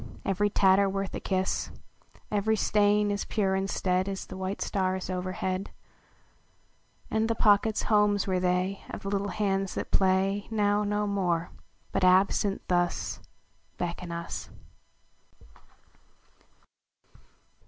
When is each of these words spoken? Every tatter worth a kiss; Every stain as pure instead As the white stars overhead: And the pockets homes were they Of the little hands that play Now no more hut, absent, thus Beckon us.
Every 0.25 0.49
tatter 0.49 0.89
worth 0.89 1.13
a 1.13 1.19
kiss; 1.19 1.69
Every 2.31 2.55
stain 2.55 3.11
as 3.11 3.23
pure 3.23 3.55
instead 3.55 4.09
As 4.09 4.25
the 4.25 4.35
white 4.35 4.59
stars 4.59 5.11
overhead: 5.11 5.69
And 7.11 7.29
the 7.29 7.35
pockets 7.35 7.83
homes 7.83 8.25
were 8.25 8.39
they 8.39 8.83
Of 8.89 9.03
the 9.03 9.09
little 9.09 9.27
hands 9.27 9.75
that 9.75 9.91
play 9.91 10.47
Now 10.49 10.83
no 10.83 11.05
more 11.05 11.51
hut, 11.93 12.03
absent, 12.03 12.63
thus 12.67 13.19
Beckon 13.77 14.11
us. 14.11 14.49